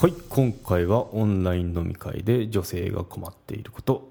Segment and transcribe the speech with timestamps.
[0.00, 4.08] はい今回はオンライン飲み会で女性が困っていること。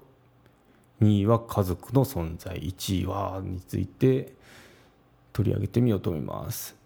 [1.00, 2.60] 2位は家族の存在。
[2.60, 4.34] 1位はについて
[5.32, 6.76] 取り上げてみようと思います。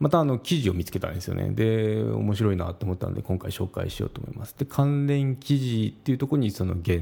[0.00, 1.50] またあの記事を見つけたんですよね。
[1.50, 4.54] で面白いなと思ったので今回紹介しようと思います。
[4.58, 7.00] で関連記事っていうところにその原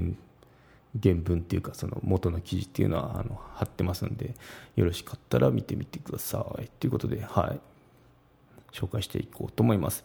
[1.00, 4.34] 原文っていうかその元の記事っていうのはあの貼ってますんで
[4.75, 6.68] よろしかったら見てみてください。
[6.80, 7.61] ということではい。
[8.75, 10.04] 紹介していこうと思います。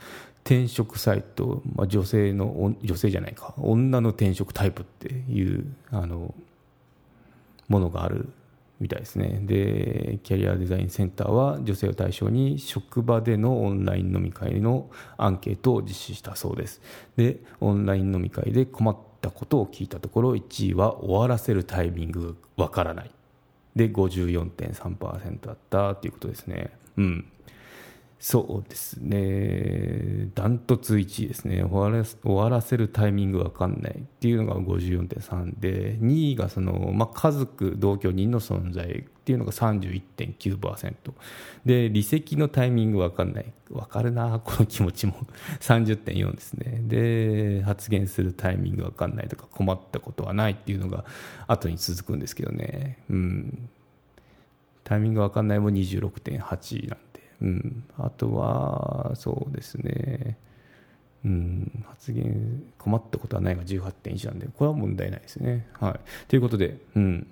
[0.50, 3.54] 転職サイト、まあ、女性の女性じゃないか。
[3.60, 6.34] 女の転職タイプっていうあの
[7.68, 8.30] ものがある
[8.80, 9.42] みたいですね。
[9.44, 16.82] でキャリアデザインセンターは女性を対象に職場でのオンライン飲み会のアンケートを実施したそうです。
[17.16, 23.12] でオンライン飲み会で困ったことを聞いたところ1位は終わらせるタイミングがわからない。
[23.76, 26.72] で54.3%だったということですね。
[26.98, 27.32] うん。
[28.22, 31.64] そうですね、ダントツ1位ですね。
[31.64, 41.14] 終わら、終わらせるタイミング分かんないっていうのが54.3で、2位がその、まあ、家族、同居人の存在っていうのが31.9%、
[41.64, 45.14] で、離席のタイミング分かんない、分かるな、この気持ちも。
[45.62, 51.06] 30.4ですね、で、発言するタイミング分かんないとか、困ったことはないっていうのが
[51.48, 53.70] 後に続くんですけどね、うん、
[54.84, 57.09] タイミング分かんないも26.8なんで。
[57.42, 60.38] うん、あとは、そうですね、
[61.26, 65.68] うん、発言、困ったことはないが18.1なんで、これは問題ないですね。
[65.80, 67.28] はい、ということで、うん、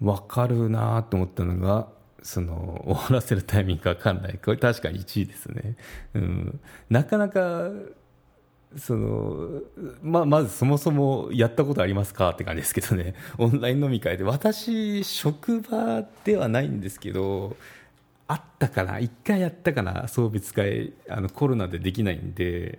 [0.00, 1.88] 分かるなと思ったのが、
[2.22, 5.76] その終わらせるタイミングが分かんない、これ確かに1位ですね。
[6.14, 7.70] うん、なかなか
[8.76, 9.62] その
[10.02, 17.56] ままずそもそもやったことありますかって感じですけどね、オンライン飲み会で、私、職場ではないんですけど、
[18.30, 22.78] あったかな一回やったかな送別会あのコロナでできないんで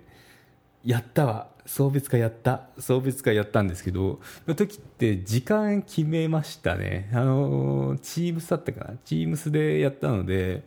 [0.82, 1.48] やったわ。
[1.66, 2.62] 送別会やった。
[2.78, 4.18] 送別会やったんですけど
[4.48, 7.10] の時って時間決めましたね。
[7.12, 8.94] あのチームスだったかな。
[9.04, 10.62] チームスでやったので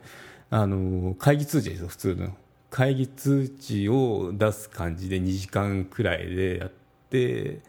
[0.50, 2.36] あの会議通知ですよ普通の。
[2.70, 6.72] 会議通知を出す感じで2時間くらいでやっ
[7.10, 7.60] て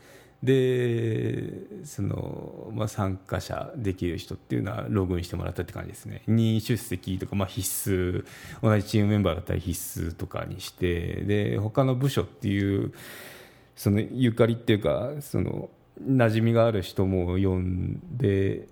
[0.43, 6.21] でその、まあ、参加者できる人っていうのはログインしてもらったって感じですね。
[6.27, 8.25] 任意出席とか、まあ、必須
[8.61, 12.93] 同じチームメンバーだったら必須とかにしてで他の部署っていう
[13.75, 15.69] そのゆかりっていうかその
[16.01, 18.67] 馴染みがある人も呼んで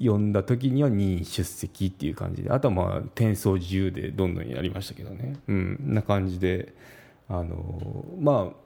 [0.00, 5.36] 呼んだ時には任意出席っていう感じであとはまあ転送自由でどんどんやりましたけどね。
[5.48, 6.72] うんな感じで
[7.28, 8.63] あのまあ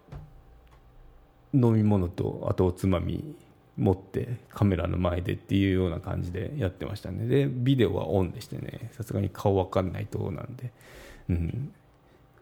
[1.55, 3.35] 飲み物とあとおつまみ
[3.77, 7.27] 持ってカメラの前でっていうような感じでやってましたね。
[7.27, 8.91] でビデオはオンでしてね。
[8.93, 10.73] さすがに顔分かんないとなんで、
[11.31, 11.73] うん、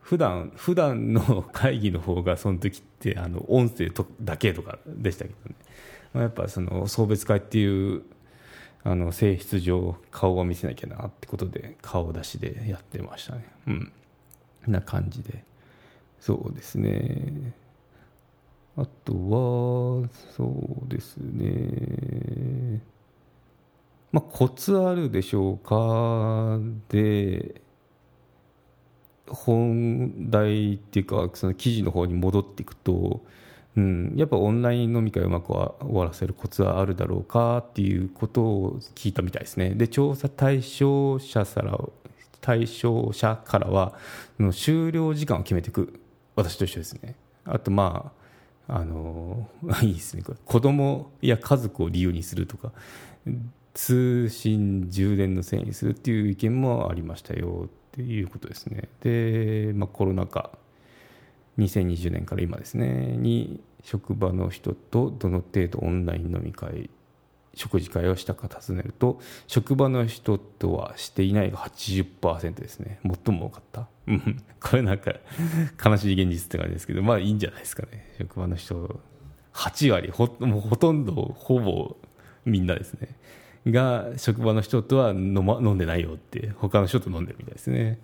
[0.00, 5.56] 普段普段の会議の方がその時ってあの音声とだけとかでしたけどね、
[6.14, 8.02] まあ、やっぱその送別会っていう
[8.82, 13.44] あの性質上顔は見せなきゃなってことで顔出しでやってましたね。
[13.66, 13.92] うん。
[14.66, 15.44] な感じで。
[16.20, 17.52] そうですね。
[18.76, 19.12] あと
[20.02, 22.82] は、そうですね。
[24.12, 27.62] まあ、コツあるでしょうかで、
[29.28, 33.24] 本題っていうか、その記事の方に戻っていくと、
[33.76, 39.70] うん、やっぱオンライン飲み会をうまく終わらせるコツはあるだろうかっていうことを聞いたみたいですね。
[39.70, 41.78] で、調査対象者から
[42.40, 43.94] 対象者からは、
[44.52, 46.00] 終了時間を決めていく、
[46.36, 47.16] 私と一緒ですね。
[47.44, 48.15] あと、まあ、
[48.68, 49.48] あの
[49.82, 50.22] いいですね。
[50.22, 50.38] これ。
[50.44, 52.72] 子供や家族を理由にするとか。
[53.74, 58.88] 通信充電のせいにするっていう意見もありましたよっていうことですね。
[59.02, 60.58] で、まあ、コロナ禍。
[61.58, 63.16] 2020年から今ですね。
[63.18, 66.90] に職場の人とどの程度オンライン飲み会
[67.56, 73.00] 食事会をしたか尋ねると職場の人とはしていないが80%ですね。
[73.02, 73.88] 最も多かった。
[74.60, 75.14] これなんか
[75.84, 78.14] 悲しい現実って感じですけどまあいいんじゃないですかね。
[78.18, 79.00] 職場の人
[79.54, 81.96] 8割ほもうほとんどほぼ
[82.44, 83.08] みんなですね。
[83.66, 87.98] が職場の人とは飲,、ま、飲んでないよって他の人と飲んでるみたいですね、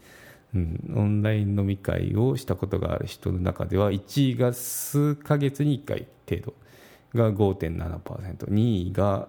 [0.57, 6.55] うん、オンライン飲み会をしたことがある人の中では1位が数ヶ月に1回程度。
[7.15, 9.29] が 5.7%2 位が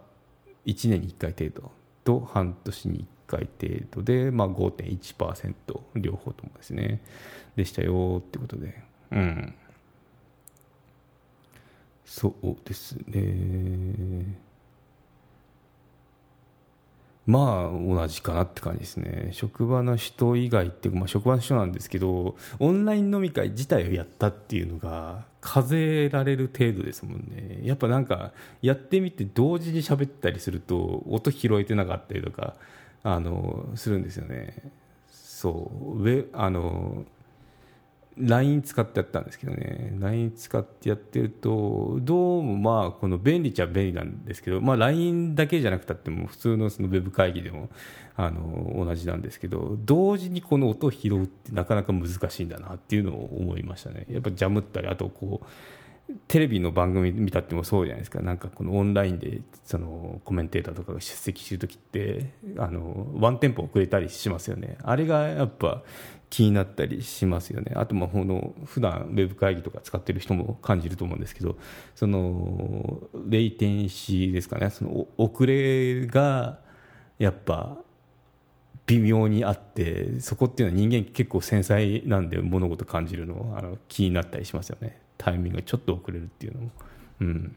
[0.65, 1.71] 1年に1回程度
[2.03, 5.53] と半年に1回程度で、まあ、5.1%
[5.95, 7.01] 両方ともですね。
[7.55, 8.81] でしたよってことで。
[9.11, 9.55] うん。
[12.05, 14.37] そうですね。
[17.25, 19.29] まあ同じかなって感じですね。
[19.31, 27.59] 職場の人以外っていうか、まあ、職場の人なんですけどオンライン飲み会自体をやったっていうのが数えられる程度ですもんね。
[27.63, 28.31] やっぱなんか
[28.61, 32.55] やってみて同時に喋ったりすると音拾えてなかったりとか
[33.03, 34.71] あのするんですよね。
[35.11, 36.27] そう。
[36.33, 37.05] あの
[38.17, 39.95] LINE 使ってやったんですけどね。
[39.99, 47.69] LINE 使ってやってるとどうもまあこの便利っちゃ便利なんですけど、まあ、LINE だけじゃなくたっても普通のそのウェブ会議でも
[48.15, 54.05] あの同じなんですけど同時にこの音を拾うってなかなか難しいんだなっていうのを思いましたね。
[54.09, 55.47] やっぱジャムったりあとこう
[56.27, 58.21] テレビの番組見たってもそうじゃないですか。
[58.21, 64.77] なんかこのオンラインでそのコメンテーターとかが出席してる時ってあのワンテンポ遅れたりしますよね。
[64.83, 65.81] あれがやっぱ
[66.33, 67.73] 気になったりしますよね。
[67.75, 71.57] あとまあこの普段ウェブ会議とか使ってる人も感じると思うんですけど
[71.93, 76.57] そのレイテンシーですかねその遅れが
[77.19, 77.77] やっぱ
[78.87, 86.71] 微妙にあってそこっていうのは人間結構繊細なんで物事感じるのあの気になったりしますよねタイミングがちょっと遅れるっていうのも。
[87.21, 87.55] うん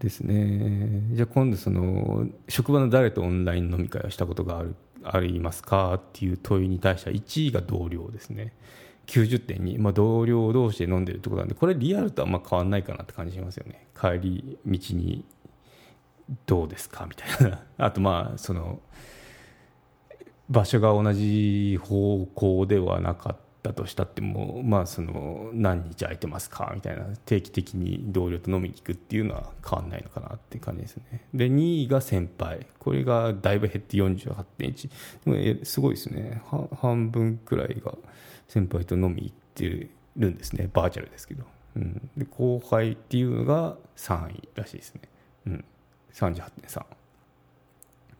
[0.00, 5.94] ですねじゃあ今度その職場の誰とオンライン飲み会をしたことがあるありますか？
[5.94, 8.52] っていう問いに対しては1位が同僚ですね。
[9.06, 13.86] 90.2、まあ、同僚同士で飲んでるってことなんでこれリアルとあんま変わんないかなって感じしますよね。
[13.98, 15.24] 帰り道に
[16.44, 17.64] どうですかみたいな。
[17.86, 18.80] あとまあその
[20.50, 23.47] 場所が同じ方向ではなかった。
[23.62, 31.26] だとしたっても、まあ、その何日空いてますかみたいな定期的に同僚と飲みに行くっていうのは変わらないのかなっていう感じですね。
[31.34, 32.66] で2位が先輩。
[32.78, 36.42] これがだいぶ減って48.1すごいですね。
[36.80, 37.94] 半分くらいが
[38.46, 40.70] 先輩と飲み行ってるんですね。
[40.72, 41.44] バーチャルですけど、
[41.76, 45.00] うん、で後輩っていうのが3位らしいですね、
[45.46, 45.64] うん、
[46.14, 46.84] 38.3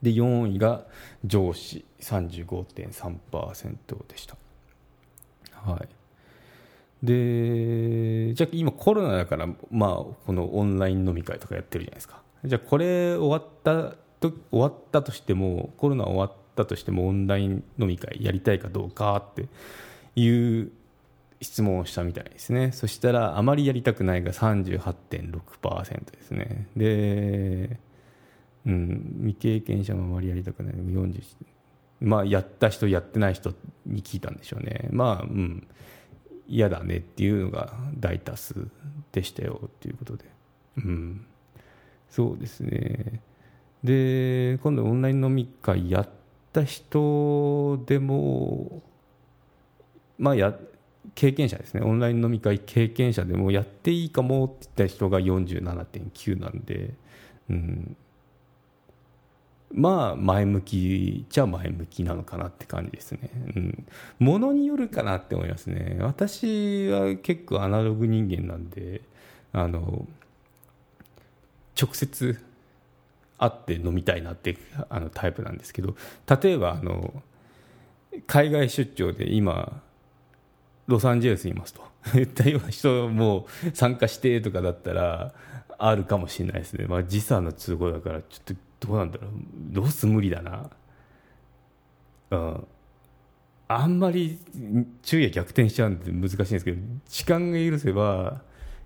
[0.03, 0.85] で4位が
[1.25, 1.85] 上司。
[2.01, 4.37] 35.3%でした。
[5.73, 5.89] はい、
[7.03, 12.23] でじゃあ今コロナだから、まあ、このオンライン飲み会とかやってるじゃないですか。
[12.45, 19.49] じゃあこれ終わったと終わったとしてもコロナ終わったとしてもオンライン飲み会やりたいかどうかって
[20.17, 20.71] いう
[21.41, 22.73] 質問をしたみたいですね。
[22.73, 26.67] そしたらあまりやりたくないが38.6%ですね。
[26.77, 27.79] で、
[28.67, 31.23] うん、未経験者もあまりやりたくないが40
[32.01, 33.53] まあ、やった人やってない人
[33.87, 34.89] に聞いたんでしょうね。
[34.93, 35.67] まあうん
[36.51, 38.55] 嫌だねっていうのが大多数
[39.13, 40.25] でしたよっていうことで。
[40.79, 41.27] うん。
[42.09, 43.21] そうですね。
[43.85, 46.09] で今度オンライン飲み会やっ
[46.53, 48.83] た人でも
[50.19, 50.55] まあや
[51.15, 51.83] 経験者ですね。
[51.83, 56.95] オンライン飲み会経験者でもやっていいかもって言った人が47.9なんで。
[57.51, 57.97] うん。
[59.73, 63.31] まあ前向きじゃ前向きなのかなって感じですね。
[63.57, 63.87] うん。
[64.19, 65.99] ものによるかなって思いますね。
[66.01, 69.03] 私は結構アナログ人間なんで、
[69.53, 70.07] あの、
[71.81, 72.41] 直接
[73.39, 74.57] 会って飲みたいなって
[74.89, 75.97] あのタイプなんですけど、
[76.43, 77.23] 例えばあの、
[78.27, 79.83] 海外出張で今、
[80.87, 81.83] ロサンゼルスにいますと
[82.15, 85.35] 言ったような人も参加してとかだったら
[85.77, 86.87] あるかもしれないですね。
[86.87, 89.31] まあ時差の都合だからちょっとどうなんだろう。
[89.73, 90.71] ロス無理だな。
[92.31, 92.67] うん。
[93.69, 94.39] あんまり
[95.03, 98.41] 昼夜逆転しちゃうんで難しいんですけど時間が許せば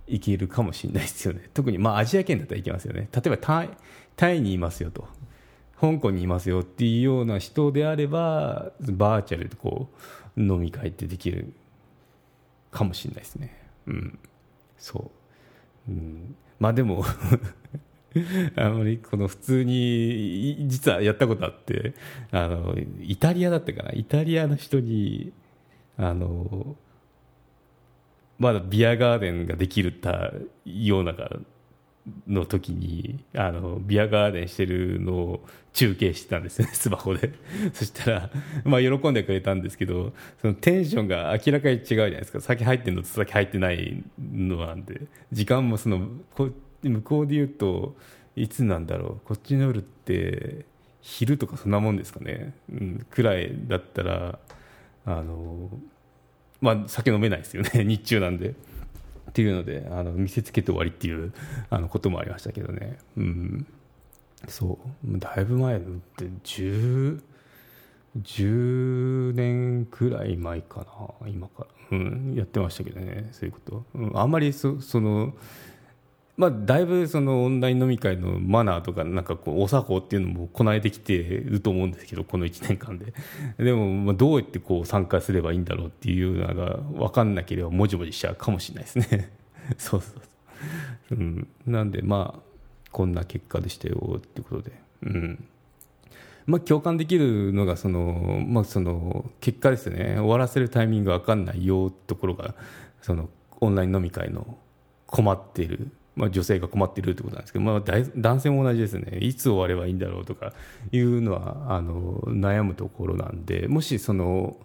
[0.09, 1.49] いけるかもしれないですよね。
[1.55, 3.09] 特にまあアジア圏だったらいけますよね。
[3.13, 3.71] 例えばタイ
[4.17, 5.07] タイにいますよと。
[5.81, 9.89] 香港にいますよっていうような人であればバーチャルでこ
[10.37, 11.53] う飲み会ってできる
[12.71, 13.57] かもしれないですね。
[13.87, 14.19] うん。
[14.79, 15.11] そ
[15.89, 17.05] う、うん、まあでも
[18.57, 21.95] あまりこの普通に実はやったことあって
[22.31, 23.93] あのイタリアだったかな。
[23.93, 25.33] イタリアの人に
[25.97, 26.77] あの
[28.39, 30.33] まだビアガーデンができるた
[30.65, 31.15] ような
[32.27, 37.33] の時にあのビアガーデンしてるのを中継してたんですよね スマホで。
[37.73, 38.31] そしたら、
[38.65, 42.41] まあ、喜んでくれたんですけどそのテンションが明らかに違うじゃないですか。
[42.41, 46.51] 先入ってるのと先入ってないのなんで時間もそのこ
[46.83, 47.95] で向こうで言うと
[48.37, 50.65] いつなんだろうこっちの夜って
[51.01, 54.39] 昼とかそんなもんですかね、うん、くらいだったら
[55.05, 55.69] あの
[56.61, 57.71] まあ酒飲めないですよね。
[57.85, 58.55] 日中なんで。
[59.31, 61.33] っていうのであの見せつけて終わりっていう
[61.71, 63.67] あのこともありましたけどね、うん、
[64.47, 65.19] そう。
[65.19, 67.23] だいぶ前のって10
[68.19, 70.81] 10年くらい前か
[71.23, 75.33] な今から、うん、やってましたけどねそういうこと、うん、あんまりそその
[76.43, 83.15] まあ、だいぶそのオンライン飲み会のマナーとかなんかこうお作法っていうのもこなれてきてると思うんですけどこの1年間で。
[83.63, 89.31] でもまあどうやってこう参加すればいいんだろうっていうのが分かんなければもじもじしちゃうかもしれないですね。
[89.79, 90.21] そうそう
[91.11, 92.41] そう、うん、なんでまあ
[92.91, 94.73] こんな結果でしたよってことで。
[95.05, 95.45] うん。
[96.47, 100.15] まあ、共感できるのがその、まあ、その結果ですね。
[100.17, 102.57] 終わらせるタイミングが分かんないよところが
[103.01, 103.31] その
[103.61, 104.59] オンライン飲み会の
[105.07, 107.81] 困っている、まあ、女性が困っているということなんですけど、まあ、
[108.17, 110.53] 男性も同じですねいつ終わればいいんだろうとか
[110.91, 114.57] いうのはあの悩むところなんでもしその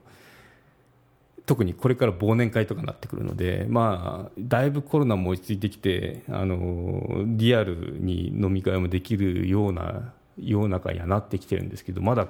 [1.45, 12.27] 特にこれから忘年会とかになってくるので、まあ、だいぶコロナも落ち着いてきてあのリアルに飲み会もできるような世の中にはなってきてるんですけどまだ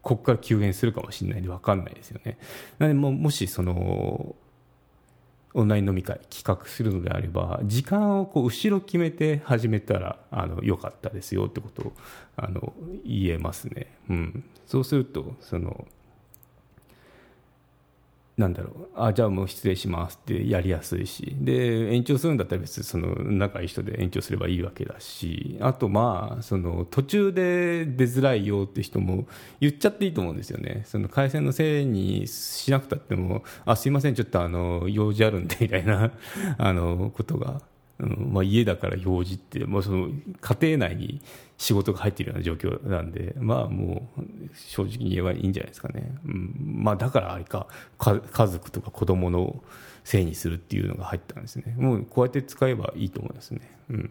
[0.00, 2.38] ここから急変するかもしれないんで分かんないですよね。
[2.78, 4.34] なのでもしその
[5.58, 11.92] オンライン飲み会企画するのであれば時間をこう後ろ決めて始めたらあの良かったですよってことを
[12.36, 12.72] あの
[13.04, 13.98] 言えますね。
[14.08, 15.86] うん、そうするとその
[18.38, 18.88] なんだろう。
[18.94, 21.36] あじゃあもう失礼しますってやりやすいし。
[21.40, 25.58] で延長するんだったら別にその仲いい人で延長すればいいわけだし。
[25.60, 29.26] あとまあその途中で出づらいよって人も
[29.60, 30.84] 言っちゃっていいと思うんですよね。
[30.86, 36.12] その回線のせいにしなくたってもあすいませんちょっとあの用事あるんでみたいな
[36.58, 37.60] あのことが
[38.00, 40.08] うんまあ、家だから用事って、まあ、その
[40.40, 41.20] 家庭内に
[41.56, 44.22] 仕事が入っているような状況なんで、まあ、もう
[44.54, 47.66] 正直に言えばいいんじゃないですかね、うんまあ、だからあれか
[47.98, 49.62] 家族とか子供の
[50.04, 51.74] せいにするっていうのが入ったんですね。
[51.76, 54.10] もうこうやって使えばいいと思いますね、うん、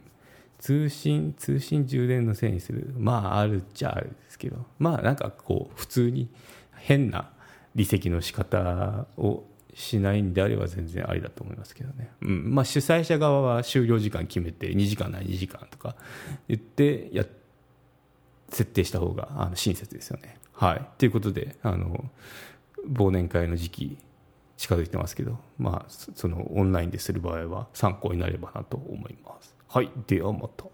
[0.60, 2.94] 通信通信充電のせいにする。
[2.98, 4.66] まああるっちゃあるんですけど。
[4.78, 6.30] まあなんかこう普通に
[6.76, 7.30] 変な
[7.76, 9.44] 離席の仕方を
[9.78, 15.96] しないんであれば全然ありだと思いますけどね、うんまあ、主催者側は終了時間決めて2時間な2時間とか
[16.48, 17.24] 言ってや
[18.50, 20.38] 設定した方があの親切ですよね。
[20.54, 22.06] はい、ということであの
[22.92, 23.98] 忘年会の時期
[24.56, 29.56] 近づいてますけど、まあ、そのオンラインでする場合は参考になればなと思います。
[29.68, 30.66] はい、ではまた。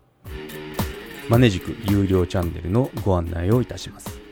[1.27, 4.22] マネジク有料チャンネルのご案内をいたします。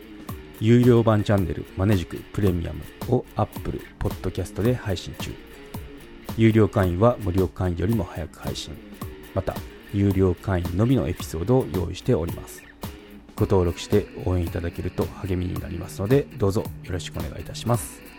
[0.61, 5.33] 有料版チャンネルマネジクプレミアムを Apple Podcast で配信中。
[6.37, 8.77] 有料会員は無料会員よりも早く配信。
[9.33, 9.55] また
[9.91, 12.61] 有料会員のみのエピソードを用意しております。
[13.35, 18.10] ご登録して応援いただけると励みになりますのでどうぞよろしくお願いいたします。